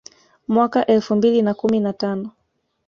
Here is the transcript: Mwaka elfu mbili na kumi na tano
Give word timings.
Mwaka 0.47 0.85
elfu 0.85 1.15
mbili 1.15 1.41
na 1.41 1.53
kumi 1.53 1.79
na 1.79 1.93
tano 1.93 2.31